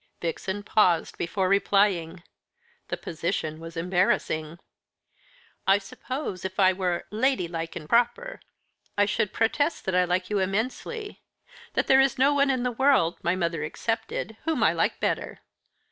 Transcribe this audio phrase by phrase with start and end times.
[0.19, 2.23] Vixen paused before replying.
[2.87, 4.57] The position was embarrassing.
[5.67, 8.39] "I suppose if I were ladylike and proper,
[8.97, 11.21] I should protest that I like you immensely;
[11.73, 15.41] that there is no one in the world, my mother excepted, whom I like better.